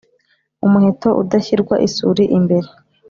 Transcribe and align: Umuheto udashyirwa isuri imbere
Umuheto 0.65 1.09
udashyirwa 1.21 1.75
isuri 1.87 2.23
imbere 2.37 2.67